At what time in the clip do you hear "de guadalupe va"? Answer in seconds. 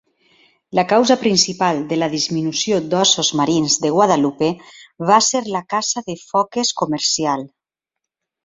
3.85-5.21